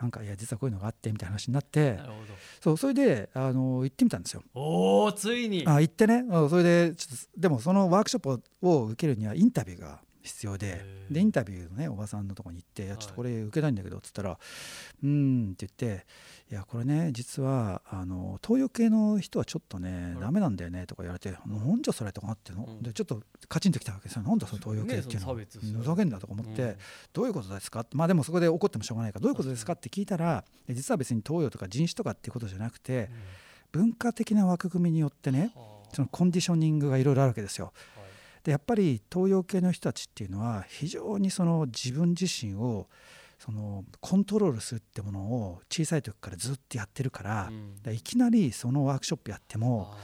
[0.00, 1.98] なんかいや実はこういうのがあってみたいな話になって
[2.60, 4.42] そうそれであの行ってみたんですよ。
[4.54, 5.64] おおついに。
[5.66, 6.24] あ行ってね。
[6.48, 14.38] それでちょっとでもそのワークショップを受けるにはインタビューが必要ででインタビューのねおばさんのとこに行って「いやちょっとこれ受けたいんだけど」っつったら
[15.02, 16.06] 「うん」って言って
[16.50, 25.46] 「いやこれね実はあの東洋系の人はちょっとねダメなんだよね」とか言われて「なんじゃそれ」とかあっての、でちょっとカチンときたわけですよ「なんだその東洋系っていうのは、ね、
[25.78, 26.76] ふざけんな」とか思って
[27.12, 33.10] 「どういうことですか?」まあでもそこで怒ってもしょうがないから「どういうことですか?」って聞いたら実は別に東洋とか人種とかっていうことじゃなくて
[33.72, 35.52] 文化的な枠組みによってね
[35.92, 37.72] そのコンディショニングがいろいろあるわけですよ。
[38.44, 42.88] でやっぱり東洋系の人たちっていうのは非常にその自分自身を
[43.38, 47.50] そのコントロールするってものを小さい時からずっとやってるから,、
[47.92, 49.94] いきなりそのワークショップやっても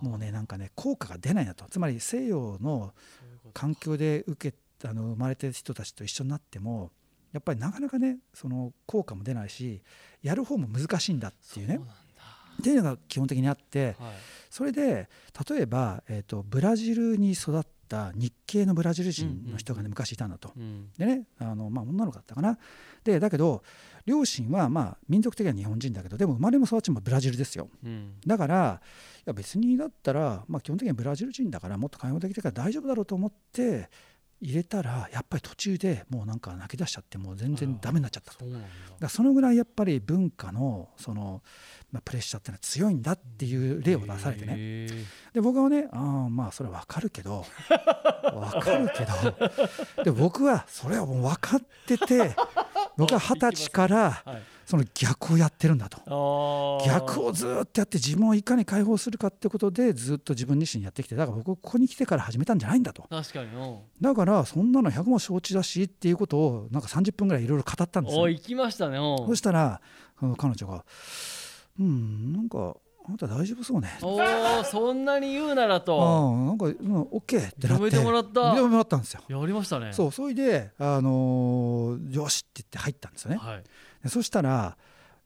[0.00, 1.64] もうねなんかね効果が出ないなと。
[1.68, 2.92] つまり西洋の
[3.52, 6.90] 環境で受けあの生まれてる人たちと一緒になっても
[7.32, 9.82] やっぱりなかなかねその効果も出ないし
[10.22, 11.80] やる方も難しいんだっていうね。
[12.60, 13.96] っていうのが基本的にあって、
[14.48, 15.08] それで
[15.48, 20.52] 例えば、えー、とブラジルに育っった日系のブラジル人の人がね昔いたんだと。
[20.98, 22.58] でねあの、まあ、女の子だったかな。
[23.04, 23.62] でだけど
[24.06, 27.68] 両親はまあ民族的には日本人だけどでも生まれも育ちもブラジルですよ。
[28.26, 28.80] だから
[29.18, 33.88] いや別にだったら、まあ、基本的にはブラジル人だからもっと会話できてから大丈夫だろうと思って
[34.40, 38.44] 入れたらやっぱり途中でもうなんか泣き出しちゃってもう全然ダメになっちゃったと。
[39.00, 39.08] だ。
[39.08, 41.42] そのぐらいやっぱり文化のその、
[41.92, 44.86] まあ、プレッシャーっていうのは強いんだっていう例を出されてね。
[45.32, 49.04] で僕はねああまあそれは分かるけど 分かるけ
[49.98, 52.36] どで僕はそれはもう分かってて
[52.96, 63.48] 僕は二十歳から、はいその逆をやってるんだと逆をずっとやって自分をいかに解放するかってことでずっと自分自身やってきてだから僕ここに来てから始めたんじゃないんだと確かに
[64.00, 69.80] だからそんなの100も承知だしっていうことをなんか30分ぐらいいろいろ語ったんですよ行きましたねそしたら
[70.38, 70.84] 彼女が
[71.78, 73.98] 「うんなんかあなた大丈夫そうね。
[74.00, 74.16] お
[74.60, 76.02] お、そんなに言うならと。
[76.02, 77.84] ああ、なんか、うん、オッケーってなって。
[77.84, 78.40] 認めてもらった。
[78.40, 79.20] 認めてもらったんですよ。
[79.28, 79.92] やりましたね。
[79.92, 83.36] そう、それで、あのー、よしって言って入ったんですよね。
[83.36, 83.64] はい、
[84.08, 84.76] そしたら。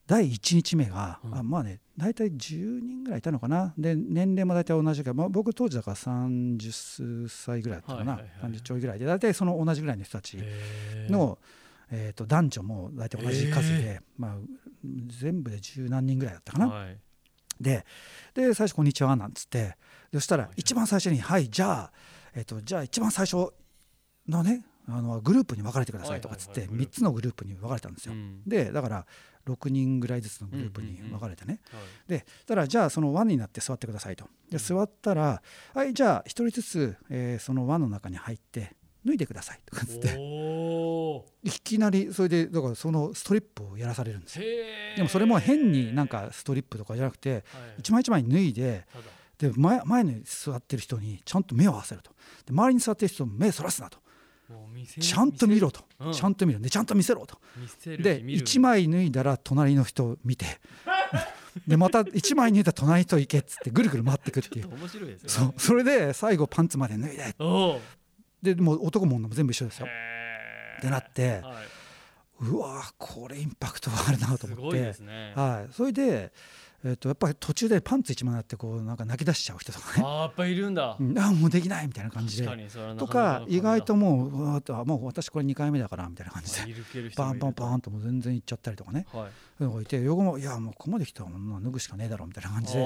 [0.08, 3.74] 第1日目が、うん、あまあね大体10人ぐらいいたのかな。
[3.76, 9.04] で年齢も大体同じか、まあ、僕当時だから30歳ぐらいだったかな、はいはいはい、30ちょいぐらいで。
[9.04, 10.38] 大体その同じぐらいの人たち
[11.10, 11.38] の、
[11.90, 14.36] えー、と男女も大体同じ数で、まあ、
[15.20, 16.68] 全部で十何人ぐらいだったかな。
[16.68, 16.96] はい、
[17.60, 17.84] で
[18.32, 19.76] で最初「こんにちは」なんつって。
[20.10, 21.92] そしたら一番最初に「はいじゃあ、
[22.32, 23.52] えー、とじゃあ一番最初
[24.26, 28.14] のねあのグループに分かれてくださいとかっつって3つのグループに分かれたんですよ。
[28.46, 29.06] でだから
[29.46, 31.60] 6人ぐらいずつのグループに分かれてね、
[32.06, 34.26] でたらじゃあその輪になって座ってくださいと。
[34.50, 35.42] で座ったら
[35.74, 38.74] はいじゃあ1人ずつ、えー、その輪の中に入って
[39.04, 40.18] 脱いでくださいとかつって。
[41.44, 44.44] いきなりそれでだからそのストリップをやらされるんですよ。
[44.96, 47.44] でもそれも変になんかストリップとかじゃなくて
[47.78, 48.86] 一枚一枚脱いで
[49.38, 52.10] で前前に座ってる人にちゃんと目を合わせると。
[52.46, 53.98] で周りに座ってる人も目をそらすなと
[55.00, 56.60] ちゃんと見ろと、うん、ちゃんと見ろ。
[56.60, 57.38] でちゃんと見せろと。
[57.84, 60.46] で1枚脱いだら隣の人見て。
[61.66, 64.68] でまた1枚脱いだ隣と行けっつってぐるぐる回ってくっていう。
[64.74, 65.28] 面白いですね。
[65.28, 65.54] そう。
[65.58, 67.34] それで最後パンツまで脱いで。
[68.42, 69.86] でもう男も女も全部一緒ですよ。
[70.78, 71.60] ってなって、は
[72.42, 76.32] い、うわこれインパクトあるなと思って、ね、はい、それで
[76.84, 80.04] えー、とやっぱり途中でパンツ一枚あってこうなんか泣き出しちゃう人とかね。
[80.06, 82.48] あやっぱいるんだ、 うん、あもうできないみたいな感じで。
[82.96, 84.30] とか意外ともう
[84.84, 87.10] もう私これ2回目だからみたいな感じで。
[87.16, 89.30] パンパンパンともう全然いっちゃったりとかね、はい、
[89.64, 92.80] のがいて横もいやもうここまで来たら脱ぐしかねえだろうみたいな感じで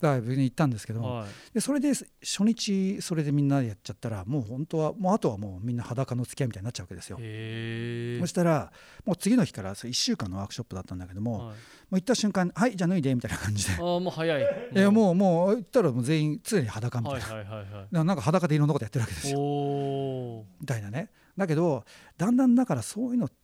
[0.00, 7.16] だ別に行ったんですけど、はい、でそれで初日それでみんなでやっちゃったらもう本当はもうあとはもうみんな裸の付き合いみたいになっちゃうわけですよ。
[7.16, 8.72] そしたら
[9.04, 11.52] もう次の日から1週間のワークショップだったんだけども、はい、も
[11.92, 13.74] う行った瞬間はいじゃあ脱いでみたいな感じで。
[13.74, 14.42] あもう早い。
[14.74, 15.20] いやもう。
[15.20, 20.46] もう言ったらもう全員常に裸みたいな、はいはいはいはい、なんか裸でいろんなことやってるわけですよ。
[20.60, 21.10] みたいなね。
[21.36, 21.84] だけど
[22.16, 23.36] だんだんだからそういうのって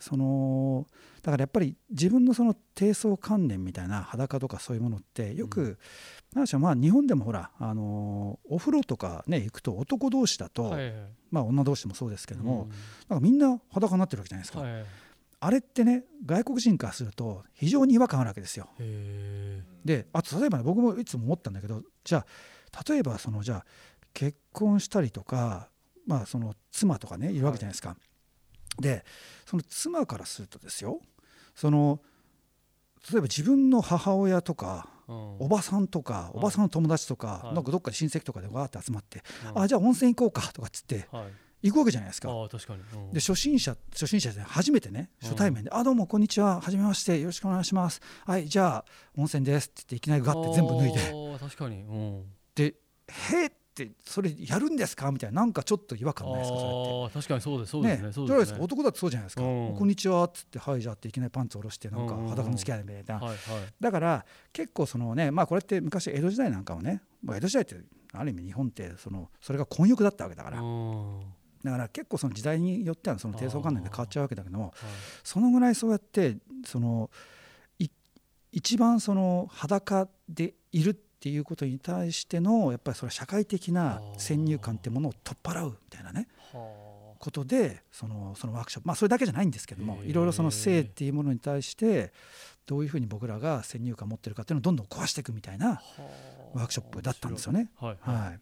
[0.00, 0.86] その
[1.22, 5.78] だからやっぱり自分のその低層観念みたいな裸とかそういうものってよく、
[6.34, 10.94] うん、しまあ日本でもほらあのお風呂とかね行くと男同士だと、はいはい、
[11.30, 12.68] まあ女同士もそうですけども、うん、
[13.08, 14.60] なんかみんな裸になってるわけじゃないですか。
[14.60, 14.84] はいはい
[15.42, 18.68] あれってね外国人からすると非常に違和感あるわけですよ。
[19.86, 23.64] であと例えば、ね、僕もいつも思ったんだけどじゃあ例えばそのじゃあ
[24.12, 25.70] 結婚したりとか、
[26.06, 27.90] まあ、その妻とかねいるわけじゃないですか。
[27.90, 27.98] はい、
[28.80, 29.04] で
[29.46, 31.00] その妻からするとですよ
[31.54, 32.00] その
[33.10, 39.22] 例えば自分の母親とか、うん、おばさんとか、おばさんの友達とか、はい、なんかどっかで親戚とかでわーって集まって、
[39.54, 41.24] あじゃあ温泉行こうかとかっつって、はい。
[41.62, 42.28] 行くわけじゃないですか。
[42.28, 42.48] か
[43.12, 48.00] で初心者初心者で初めてね初対面で「うん、あどうもこんにちははじめましてよろしくお願いします。
[48.24, 48.84] はいじゃあ
[49.16, 51.12] 温泉です」って言っていきなりガッて全部脱いで。
[51.38, 52.74] 確かに、うん、で
[53.08, 55.10] 「へえ」ってそれやるんですか？
[55.12, 56.58] みたいななんかちょっと違和感ないですか？
[56.58, 57.14] それって。
[57.14, 58.06] 確かにそうですそうですね。
[58.08, 58.58] ねそうですね。
[58.60, 63.34] 男だってそうじゃないですか「こんにちは」っつって「はいじゃあ」っていきなりパンツ下ろしてなんか裸の付き合いみたいな、
[63.80, 67.76] だから結構そのねまあこれって昔江戸時代なんかもね、まあ、江戸時代って
[68.12, 70.62] ある意味日本ってそのそれが混浴だったわけだから。
[71.62, 74.72] だから結構その時代によってはその低層観念で変わっちゃうわけだけども、
[75.22, 77.10] そのぐらいそうやってその
[78.52, 86.28] 一番その裸でいるっていうことに対してのやっぱりそれ社会的な先入観ってものを取っ払うみたいなね。
[87.20, 92.14] ことでそのそのワークショップまあそれだけじゃないんですけどもいろいろその性っていうものに対して
[92.64, 95.82] どういうふうに僕らが先入観を持ってるかっていうのをどんどん壊していくみたいな
[96.54, 97.68] ワークショップだったんですよね。
[97.76, 98.40] はい、はい。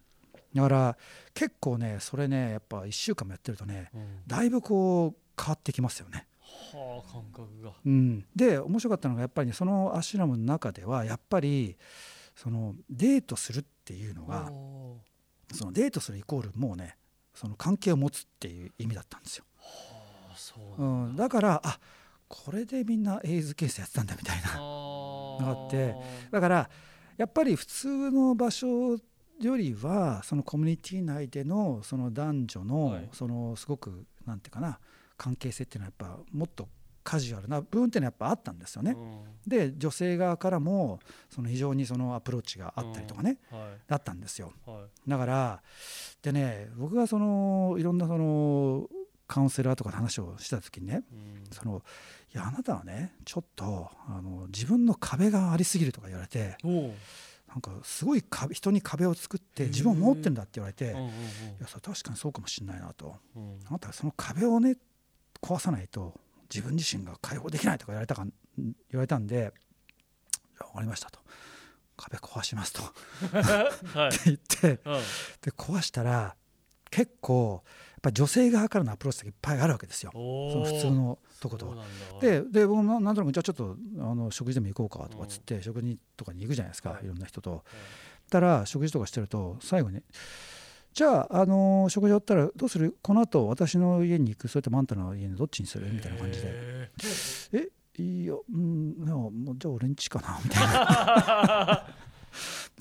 [0.54, 0.96] だから
[1.34, 6.26] 結構ねそれねやっぱ1週間もやってるとね、うん、だいぶこう変わってきますよね。
[6.40, 7.72] はあ感覚が。
[7.84, 11.76] うん、で面白かったのがやっぱり、ね、そのアシュラムの中ではやっぱり
[12.38, 14.53] そのデートするっていうのが
[15.53, 16.96] そのデートするイコールもうね
[17.35, 19.44] その関係を持つっていう意味だったんですよ。
[20.79, 21.81] ううん、だからあ
[22.29, 25.96] これでみんなエイズケースやってたんだみたいなのがあって
[26.31, 26.70] だから
[27.16, 28.96] やっぱり普通の場所
[29.40, 34.79] よりはそのコミュニティ内でのその男女のそのすごくなんていうかな
[35.16, 36.68] 関係性っていうのはやっぱもっと
[37.08, 38.94] カジュアルな部分っていうのはやっぱあったんですよね。
[39.46, 43.38] で女性側からもその非常にそのアプローチがあったりとかね、
[43.86, 44.52] だったんですよ。
[45.06, 45.62] だから
[46.20, 48.90] でね僕がそのいろんなその
[49.26, 51.02] カウンセラーとかの話をした時にね、
[51.50, 51.82] その
[52.34, 56.58] いやあなたはねちょっとあの自分の壁がありすぎるとか言われて。
[57.48, 60.88] なんかすごい壁人に壁を作って自分を守ってるんだって言われて、い
[61.58, 63.16] やそれ確かにそうかもしれないなと、
[63.66, 64.76] あなたはその壁をね
[65.40, 66.12] 壊さないと
[66.52, 68.24] 自分自身が解放できないとか言われたか
[68.56, 69.52] 言われたんで
[70.58, 71.20] 「分かりました」と
[71.96, 72.82] 「壁壊しますと」
[73.28, 74.80] って言って、
[75.42, 76.37] で壊したら
[76.90, 80.12] 結構やっぱり女性側からのアプローチがいっぱいあるわけですよ。
[80.12, 81.76] その普通のとこと。
[82.20, 87.50] でで僕もなんとなくじゃあちょっとあの食事でも行こうかとかっつって、食事とかに行くじゃないですか、はい、いろんな人と。
[87.50, 90.02] はい、たら食事とかしてると最後に
[90.98, 92.96] じゃあ、あのー、食事終わったらどうする？
[93.02, 94.48] この後私の家に行く？
[94.48, 95.87] それともあんたの家にどっちにする？
[95.92, 96.48] みたいな感じで。
[97.54, 98.96] えいやうん
[99.56, 100.40] じゃあ俺んちかな？
[100.42, 101.87] みたいな。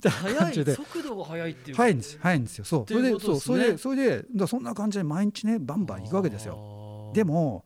[0.02, 2.64] 速い速度が速いっていう速いんです速いんですよ。
[2.64, 2.84] そう。
[2.88, 7.12] それでそうそれでそれでだそんな感じで毎日ねバンバン行くわけですよ。
[7.14, 7.62] でも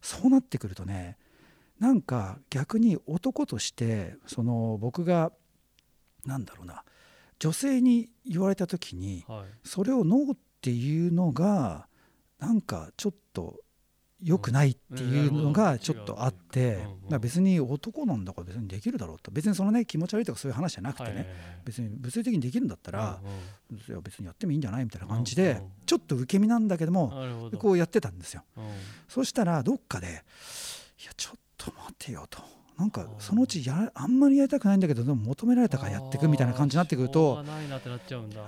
[0.00, 1.18] そうなってくるとね
[1.78, 5.30] なんか逆に男としてその僕が
[6.24, 6.84] なんだろうな
[7.44, 9.22] 女性に言われた時に、
[9.64, 11.88] それをノーっていうのが
[12.38, 13.60] なんかちょっと
[14.22, 16.78] 良くないっていうのがちょっとあって、
[17.20, 19.30] 別に男なんだから別にできるだろうと。
[19.30, 23.20] 別にそのね気持ち悪いとかそういう話じゃなくてね、別に物理的にできるんだったら、
[23.70, 27.12] いや別にやってもいいんじゃないみたいな感じで、ちょっと受け身なんだけども
[27.58, 28.42] こうやってたんですよ。
[29.06, 30.06] そしたらどっかで
[31.02, 32.63] 「いやちょっと待てよ」と。
[32.78, 37.44] なんかそのうちやあんまりやりたくないんだけどでも求められたからやっていくみたいな感じになってくると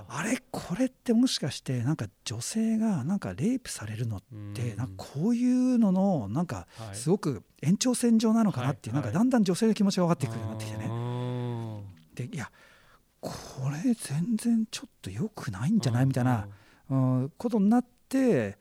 [0.09, 0.37] あれ？
[0.51, 4.21] これってもしかしてなんか女性がなんかレイプされるのっ
[4.53, 12.29] てなんかこういうののなんかすごく延長線上なのかなっていうなんかだんだん女性の気持ちが分かってくるようになってきてね。
[12.29, 12.51] でいや
[13.21, 13.31] こ
[13.71, 16.05] れ全然ちょっと良くないんじゃない？
[16.05, 16.47] みたいな、
[16.89, 18.57] うん、ことになって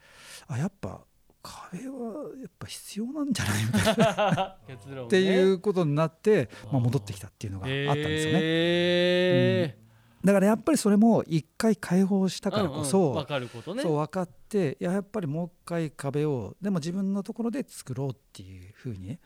[0.47, 1.01] あやっぱ
[1.47, 4.57] 壁はやっぱ必要なんじゃないみたいな。
[5.07, 8.39] っていうことになって、まあ、戻ってきたっていうのがあったんですよね。
[8.43, 10.23] えー。
[10.23, 13.83] うん、だからやっぱりそれも一回解放したからこそ、うんうん、分かることね。
[13.83, 19.21] そう分かってやっぱりもう一回壁をでも自分のところで作ろうっていうふうにね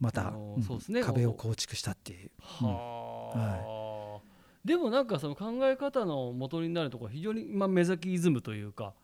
[0.00, 2.30] また、うんね、壁を構築したっていう。
[2.64, 4.20] は
[4.64, 8.94] い、でもなんかその考え方の元になるところは非常に、まあ、目先イズムというか。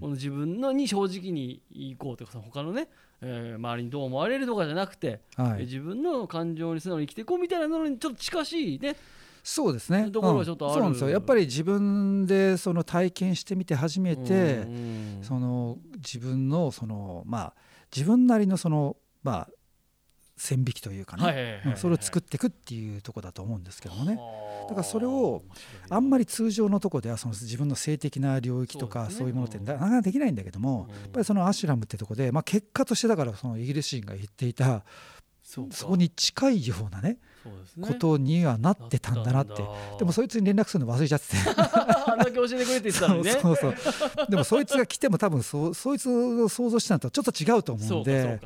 [0.00, 2.88] この自分のに正直にいこうとか他のね、
[3.22, 8.96] えー、周りにどう思われるとかじゃなくて、はい、自分の感情に素直に生きていこうみたいなのにちょっと近しいね
[9.42, 10.10] そうですね。
[10.10, 11.10] ところがちょっとある、うん、そうなんですよ。
[11.10, 14.66] やっぱり自分でその体験してみて初めて、
[15.22, 17.54] その自分のそのまあ
[17.94, 19.48] 自分なりのそのまあ
[20.40, 24.18] 線引きというかねそれを作っていくっていうとこだと思うんですけどもね。
[24.68, 25.42] だからそれを
[25.90, 34.82] あんまり通常のとこではその自分の性的な領域とかそういうものってなかなかできないんだけどもやっぱりそのアシュラムってとこでまあ結果としてだからそのイギリス人が言っていた
[35.50, 37.18] そこに近いようなね
[37.80, 39.62] ことにはなってたんだなって。
[39.98, 41.28] でもそいつに連絡するの忘れちゃって。
[41.30, 41.36] て
[42.06, 43.32] あんだけ教えてくれてたのにね。
[43.40, 43.74] そうそう
[44.28, 48.40] でもそいつが来ても多分そ そいつを想像してたのとちょっと違うと思うんで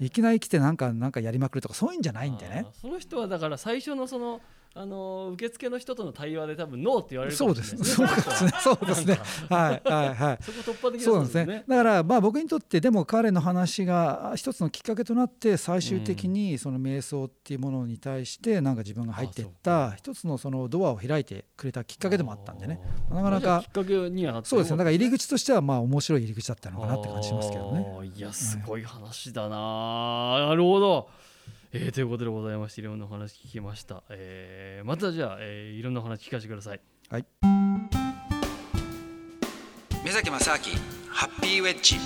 [0.00, 2.66] いきなり来てなんかなんかやりまくるとかそういうんじゃないんでね。
[2.80, 4.40] その人はだから最初のその
[4.76, 8.50] あの受付の人との対話で多分ノーって言われるかもしれないですね。
[8.60, 9.20] そうですね。
[9.48, 10.38] はいはいはい。
[10.42, 11.64] そこ突破的そうですね。
[11.68, 22.80] だからまあ僕にとってでも彼の話が一つのきっかけとなって最終的にその瞑想っていうものに対してなんか自分が入っていった一つのそのドアを開いてくれたきっかけでもあったんでね。
[23.10, 24.76] なかなかきっかけにはそうですね。
[24.76, 28.10] だから入り口としてはまあ面白い入り口だったのかなって感じしますけどね。
[28.12, 30.48] いやすごい話だな。
[30.48, 31.08] なるほど。
[31.76, 36.80] えー、ということでございましていろんなお話聞きました、えー、またじゃあ、えー、いろんなお話聞かせてください。
[37.10, 37.26] はい。
[40.04, 40.58] 目崎正明
[41.10, 41.96] ハッピーウェッジ